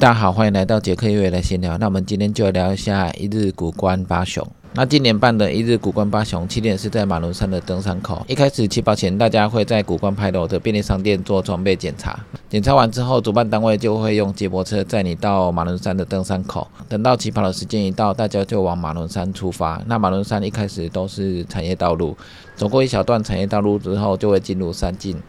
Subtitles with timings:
[0.00, 1.76] 大家好，欢迎来到杰克月来闲聊。
[1.76, 4.46] 那我们今天就聊一下一日古关八雄。
[4.74, 8.24] 那今年办的一日古关八雄起点是在马伦山的登山口。
[8.28, 12.16] 一开始起跑前，大家会在古关牌楼的便利商店做装备检查。
[12.48, 16.68] 检查完之后，主办单位就会用接驳车载你到马伦山的登山口。
[16.88, 19.82] 等到起跑的时间一到，大家就往马伦山出发。
[19.88, 22.16] 那马伦山一开始都是产业道路，
[22.54, 25.20] 走过一小段产业道路之后，就会进入山境。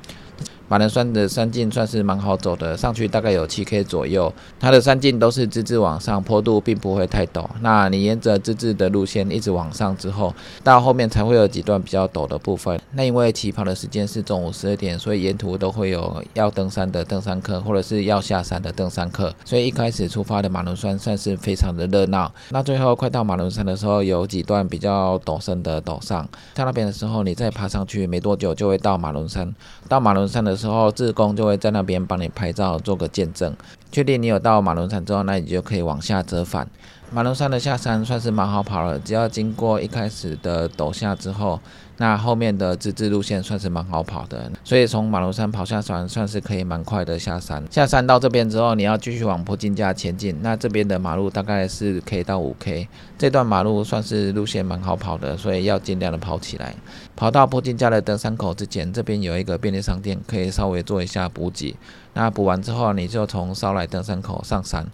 [0.69, 4.31] 马伦山的山径算是蛮好走的，上去大概有七 K 左右。
[4.59, 7.43] 它的山径都是直直往上，坡度并不会太陡。
[7.61, 10.31] 那你沿着直直的路线一直往上之后，
[10.63, 12.79] 到后面才会有几段比较陡的部分。
[12.91, 19.33] 那因为起跑的时间是中午十二点，所以沿途都会有要登山的登山客，或者是要下山的登山客。
[19.43, 22.31] 所以一开始出发的马伦山算是非常的热闹。
[22.51, 29.51] 那最后快到马伦山的时候，有几段比较陡深的陡上，到那边的时候，你再爬上去，没多久就会到马伦山。
[29.87, 33.55] 到马伦山的时候，志工就会在那边帮你拍照，做个见证。
[33.91, 36.67] 确定你有到马龙山之后，那你就可以往下折返。
[37.11, 41.59] 马龙山的下山算是蛮好跑了，只要经过一开始的陡下之后，
[41.97, 44.51] 那后面的直直路线算是蛮好跑的。
[44.63, 47.63] 所以从马龙山跑下山算是可以蛮快的下山。
[47.71, 50.37] 下山到这边之后，你要继续往坡金家前进。
[50.43, 52.87] 那这边的马路大概是 K 到五 K，
[53.17, 56.75] 这段马路算是路线蛮好跑的，所以要尽量的跑起来。
[57.15, 61.75] 跑到坡金家的登山口之前，这边有一个便利商店，可以稍微做一下补给。
[62.19, 64.85] 那补完之后，你就从烧来登山口上山。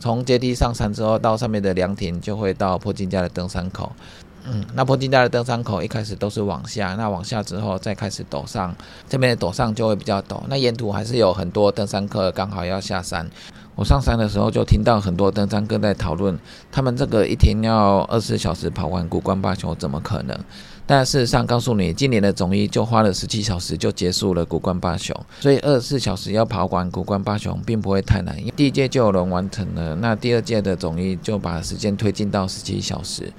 [0.00, 3.92] 从阶梯上山之后，到上面的凉亭，就会到坡金家的登山口。
[4.44, 8.74] 嗯，那坡金家的登山口一开始都是往下，那往下之后再开始陡上，
[9.08, 10.40] 这边的陡上就会比较陡。
[10.48, 13.28] 那沿途还是有很多登山客刚好要下山。
[13.74, 16.38] 我上山的时候就听到很多登山客在讨论，
[16.70, 20.38] 他们这个一天要二十四小时跑完古关八雄，怎么可能？
[20.84, 28.36] 但事实上，告诉你，今年的总一就花了十七小时就结束了古关八雄，所以二十四小时要跑完古关八雄并不会太难。
[28.56, 33.32] 第一届就有人完成了，那第二届的总一就把时间推进到十七小时。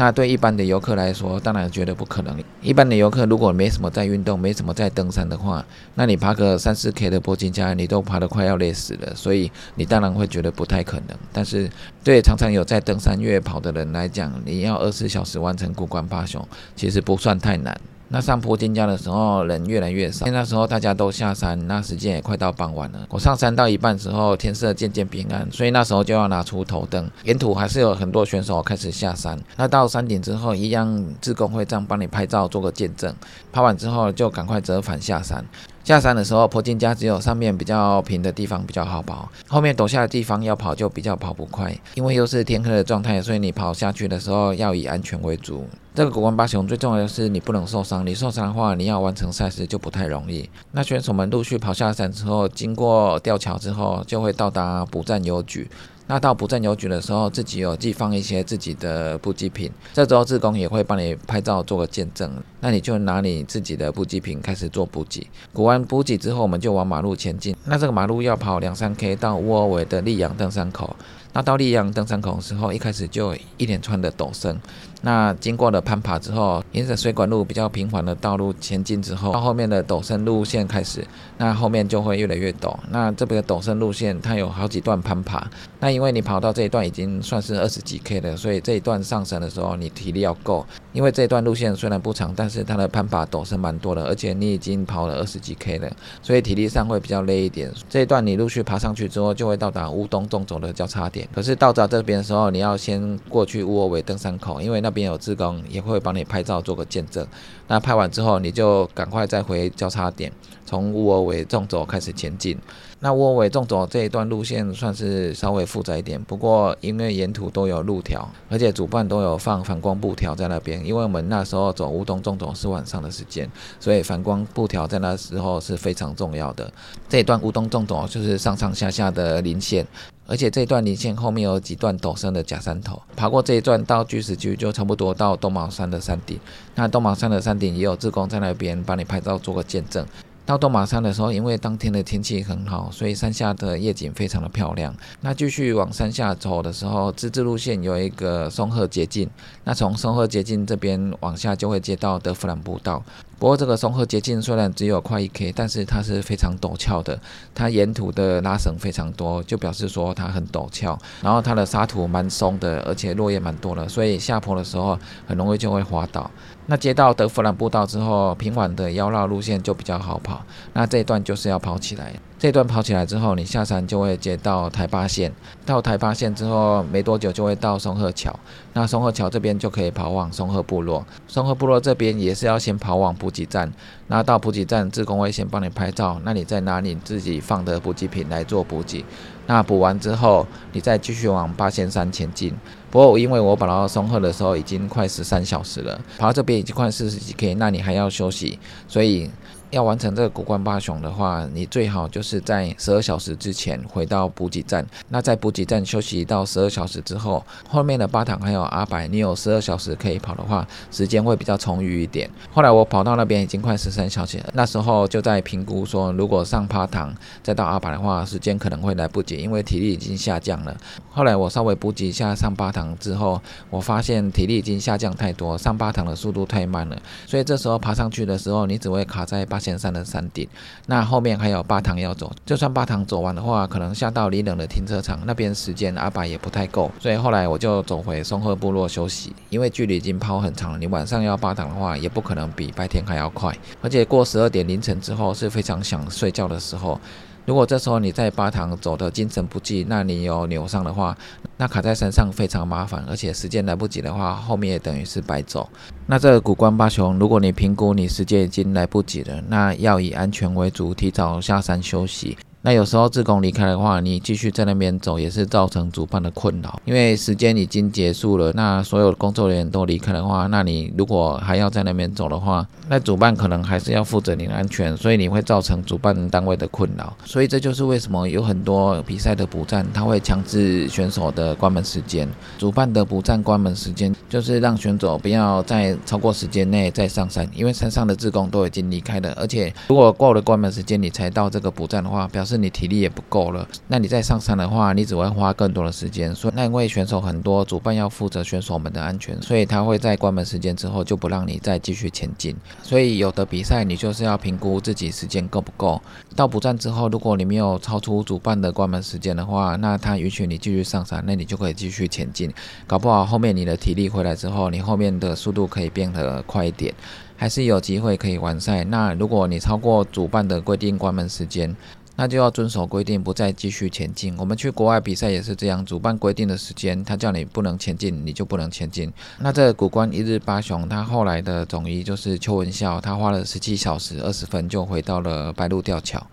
[0.00, 2.40] 那对一般的游客来说，当然觉得不可能。
[2.62, 5.64] 一般的游客如果没什么在运动，没什么在登山的话，
[5.96, 11.16] 那你爬个三四 K 的铂金加，你都爬得快要累死了，所以你当然会觉得不太可能。
[11.32, 11.68] 但是
[12.04, 17.76] 对常常有在登山越野跑的人来讲，你要二十四小时完成过关爬雄，其实不算太难。
[18.10, 23.06] 那上坡进家的时候人越来越少，那时候大家都下山，那时间也快到傍晚了。
[23.10, 27.10] 我上山到一半时候，天色渐渐变暗，所以那时候就要拿出头灯。
[27.24, 29.38] 沿途还是有很多选手开始下山。
[29.56, 33.14] 那到山顶之后，一样自工会这样帮你拍照做个见证。
[33.52, 35.44] 拍完之后就赶快折返下山。
[35.88, 41.74] 下山的时候，坡金家只有上面比较平的地方比较好跑，后面陡下的地方要跑就比较跑不快。
[41.94, 45.66] 因为又是天黑的状态，所以你跑下去的时候要以安全为主。
[45.94, 50.46] 这个古关八雄最重要的是你不能受伤，你受伤的话，你要完成赛事就不太容易。
[50.72, 55.66] 那选手们陆续跑下山之后，经过吊桥之后，就会到达补站邮局。
[56.08, 62.32] 那到不占邮局的时候，自己有寄放一些自己的补给品，这时候志工也会帮你拍照做个见证。
[62.60, 65.26] 那你就拿你自己的补给品开始做补给。
[65.52, 67.54] 补完补给之后，我们就往马路前进。
[67.66, 70.96] 那这个马路要跑两三 K 到乌尔维的溧阳登山口。
[71.32, 74.58] 那到溧阳登山口的时候，一开始就一连串的陡升。
[75.02, 81.06] 那经过了攀爬之后，沿着水管路比较平缓的道路前进之后，到后面的陡升路线开始，
[81.36, 82.76] 那后面就会越来越陡。
[82.90, 85.48] 那这边的陡升路线它有好几段攀爬。
[85.78, 90.66] 那因为你跑到这一段已经算是二十几 K 了，所以这一段上升的时候你体力要够。
[90.98, 95.88] 因为这段路线虽然不长，但是它的攀爬陡升蛮多的，而且你已经跑了二十几 K 了，
[96.20, 97.72] 所以体力上会比较累一点。
[97.88, 101.28] 这一段你陆续爬上去之后，就会到达乌东纵走的交叉点。
[101.32, 107.24] 可是到达这边的时候，你要先过去乌尔韦登山口，因为那边有志工也会帮你拍照做个见证。
[107.68, 110.32] 那拍完之后，你就赶快再回交叉点，
[110.66, 112.58] 从乌尔韦纵走开始前进。
[113.00, 120.84] 那乌尔韦纵走这一段路线算是稍微复杂一点，不过因为沿途都有路条，而且主办都有放反光布条在那边。
[120.84, 123.48] 因为我们那时候走乌东纵走是晚上的时间，
[123.78, 126.68] 所以反光布条在那时候是非常重要的。
[127.08, 129.86] 这一段乌东纵走就是上上下下的林线。
[130.26, 136.38] 而且这段林线后面有几段陡升的假山头，爬过这一段到巨石区就差不多到东毛山的山顶。
[136.74, 140.04] 那东毛山的山顶也有志工在那边帮你拍照做个见证。
[140.48, 144.94] 到东马山的时候，因为当天的天气很好，所以山下的夜景非常的漂亮。
[145.20, 149.28] 那继续往山下走的时候，自治路线有一个松鹤捷径，
[149.64, 153.04] 那从松鹤捷径这边往下就会接到德弗兰步道。
[153.38, 157.18] 不过这个松鹤捷径虽然只有快一 K，但是它是非常陡峭的，
[157.54, 160.98] 它沿途的拉绳非常多，就表示说它很陡峭。
[161.22, 166.28] 然后它的沙土蛮松的，而且落叶蛮多的，所以下坡的时候很容易就会滑倒。
[166.66, 170.44] 那接到德弗兰步道之后，平缓的腰绕路线就比较好跑。
[170.72, 172.12] 那这一段就是要跑起来。
[172.38, 175.32] 这段跑起来之后，你下山就会接到台八线，
[175.66, 178.32] 到台八线之后没多久就会到松鹤桥，
[178.74, 183.72] 那松鹤桥这边就可以跑往松鹤部落，松鹤部落这边也是要先跑往补给站，
[184.06, 189.04] 那到补给站，自工会先帮你拍照，那你再拿你自己放的补给品来做补给，
[189.48, 192.54] 那补完之后，你再继续往八仙山前进。
[192.88, 199.28] 不过因为我跑到松鹤的时候已经快十三小时了，跑到这边已经快四十几 K，那你还要休息，所以。
[199.70, 204.86] 要完成这个古关八雄的话，你最好就是在十二小时之前回到补给站。
[205.08, 212.30] 那在补给站休息到十二小时之后，后面的八堂还有阿白，你有十二小时可以跑的话，时间会比较充裕一点。
[212.52, 220.74] 后来我跑到那边已经快十三小时了，那时候就在评估说，如果上八堂再到阿白的话，时间可能会来不及，因为体力已经下降了。
[221.10, 230.48] 后来我稍微补给一下上八堂之后，我发现体力已经下降太多，上八堂的速度太慢了，所以这时候爬上去的时候，你只会卡在仙山的山顶，
[230.86, 232.32] 那后面还有八塘要走。
[232.46, 239.34] 就算八塘走完的话，可能下到离冷的停车场那边时间阿爸也不太够，所以后来我就走回松鹤部落休息。
[239.50, 243.56] 因为距离已经跑很长了，你晚上要八塘的话，也不可能比白天还要快。
[243.82, 247.00] 而且过十二点凌晨之后是非常想睡觉的时候。
[247.48, 251.16] 如果这时候你在巴塘走的精神不济，那你有扭伤的话，
[251.56, 255.66] 那卡在山上非常麻烦，而且时间来不及的话，后面也等于是白走。
[256.04, 262.36] 那这个古关八雄，如果你评估你时间已经来不及了，那要以安全为主，提早下山休息。
[262.62, 268.52] 那有时候自贡离开的话，你继续在那边走也是造成主办的困扰，因为时间已经结束了。
[268.54, 277.16] 那所有工作人员都离开的话，那你如果还要在那边走的话，那主办可能还是要负责你的安全，所以你会造成主办单位的困扰。
[277.24, 282.28] 所以这就是为什么有很多比赛的补站，他会强制选手的关门时间。
[282.58, 289.32] 主办的补站关门时间就是让选手不要在超过时间内再上山，因为山上的自工都已经离开了。
[289.36, 296.34] 而且如果过了关门时间你才到这个补站的话，表是你体力也不够了，那你再上山的话，你只会花更多的时间。
[296.34, 302.56] 所以那因为选手很多，主办要负责选手们的安全，所以他会在关门时间之后就不让你再继续前进。
[302.82, 306.00] 所以有的比赛你就是要评估自己时间够不够。
[306.34, 312.50] 到补站之后，如果你没有超出主办的关门时间的话，那他允许你继续上山，那你就可以继续前进。
[312.86, 316.94] 搞不好后面你的体力回来之后，你后面的速度可以变得快一点，
[317.36, 318.84] 还是有机会可以完赛。
[318.84, 321.74] 那如果你超过主办的规定关门时间，
[322.20, 324.36] 那就要遵守规定，不再继续前进。
[324.36, 329.12] 我们去国外比赛也是这样，主办规定的时间，他叫你不能前进，你就不能前进。
[329.38, 336.26] 那这古关一日八雄，他后来的总医就是邱文孝，他花了十七小时二十分就回到了白鹿吊桥。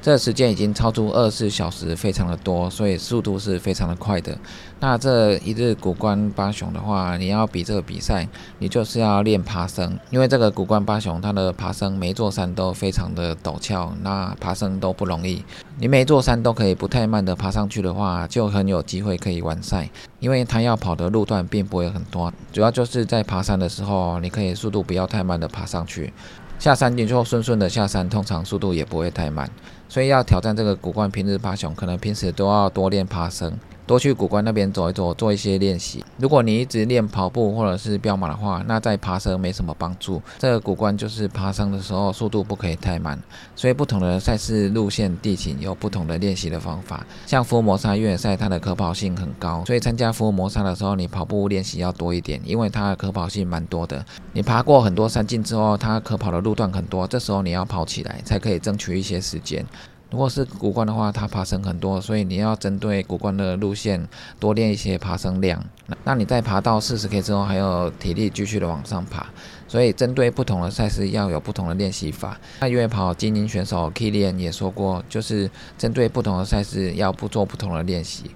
[0.00, 4.38] 这时间已经超出二十四小时，非常的多，所以速度是非常的快的。
[4.80, 8.26] 那这一日古关八雄的话，你要比这个比赛，
[8.58, 15.42] 你就是要练爬升，因为这个古关八雄它的爬升每座山都非常的陡峭，那爬升都不容易。
[15.80, 19.90] 你每座山都可以不太慢的爬上去的话，就很有机会可以完赛，
[20.20, 26.12] 因为它要跑的路段并不会很多，主要就是在爬山的时候，你可以速度不要太慢的爬上去。
[26.58, 29.48] 下山你就顺顺的下山，通常速度也不会太慢，
[29.88, 33.56] 所以要挑战这个古关平日爬熊，可能平时都要多练爬升。
[33.88, 36.04] 多去古关那边走一走，做一些练习。
[36.18, 40.20] 如果你一直练跑步或者是飙马的话，那在爬升没什么帮助。
[40.38, 43.18] 这个古关就是爬升的时候速度不可以太慢，
[43.56, 47.06] 所以不同的赛事路线地形有不同的练习的方法。
[47.26, 54.04] 像福摩沙越野赛，它的可跑性很高，所以参加福摩沙的时候，你跑步练习要多一点，因为它的可跑性蛮多的。
[54.34, 59.64] 你爬过很多山径之后，它可跑的路段很多，这时候你要跑起来才可以争取一些时间。
[60.10, 64.08] 如果是骨关的话，它爬升很多，所以你要针对骨关的路线
[64.40, 65.62] 多练一些爬升量。
[66.04, 69.26] 那你在爬到四十 K 之后，还有体力继续的往上爬。
[69.66, 72.40] 所以针对不同的赛事要有不同的练习法。
[72.60, 78.30] 那越野跑精英选手 Kilian 也说过，就是针对不同的赛事要不做不同的练习。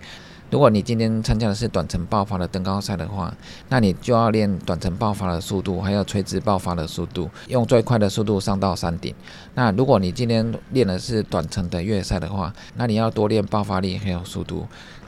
[0.52, 3.34] 如果你今天参加的是短程爆发的登高赛的话，
[3.70, 9.14] 那你就要练短程爆发的速度，还有垂直爆发的速度，用最快的速度上到山顶。
[9.54, 14.66] 那如果你今天练的是短程的越野赛的话，那你要多练爆发力还有速度。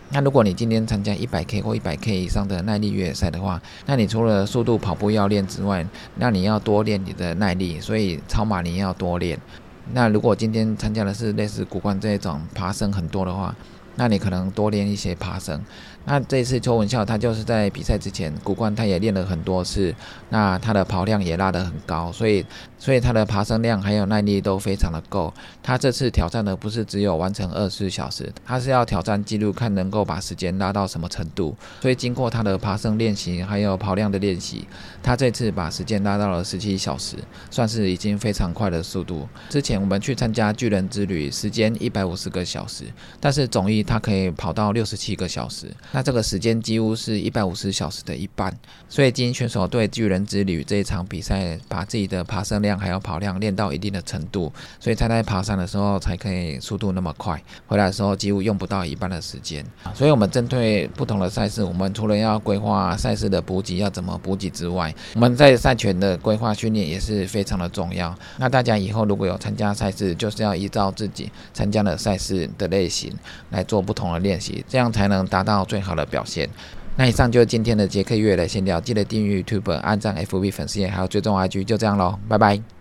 [0.08, 9.38] 那如果你今天参加一百 K 或一百 K 以上的耐力越野赛的话，那你除了速度跑步要练之外，那你要多练你的耐力，所以超马你要多练。
[9.92, 13.54] 那如果今天参加的是类似古冠这一种爬升很多的话，
[13.96, 15.62] 那你可能多练一些爬升。
[16.06, 19.94] 那这次邱文孝他就是在比赛之前，古关他也练了很多次，
[20.28, 22.44] 那他的跑量也拉得很高，所以
[22.78, 25.32] 所以他的爬升量还有耐力都非常的够。
[25.62, 31.56] 他这次挑战的不是只有完成二十四小时，他是要挑战记录，看能够把时间拉到什么程度。
[31.80, 34.66] 所以经过他的爬升练习还有跑量的练习，
[35.02, 37.16] 他这次把时间拉到了十七小时，
[37.50, 39.26] 算是已经非常快的速度。
[39.48, 42.84] 之前我们去参加巨人之旅，时间一百五十个小时，
[43.18, 45.70] 但是总一他可以跑到六十七个小时。
[45.94, 48.52] 那这个时间几乎是一百五十小时的一半，
[48.88, 59.64] 所以精英选手对巨人之旅这一场比赛，把自己的爬升量还有跑量练到一定的程度，所以才在爬山的时候才可以速度那么快，回来的时候几乎用不到一半的时间。
[59.94, 68.12] 所以，我们针对不同的赛事，我们除了要规划赛事的补给要怎么补给之外，我们在赛前的规划训练也是非常的重要。
[68.38, 73.16] 那大家以后如果有参加赛事，就是要依照自己参加的赛事的类型
[73.50, 75.83] 来做不同的练习，这样才能达到最。
[75.84, 76.48] 好的表现，
[76.96, 82.73] 那以上就是今天的杰克月的闲聊，记得订阅 YouTube、按赞 FB 粉丝页，还有追踪 IG，就这样喽，拜拜。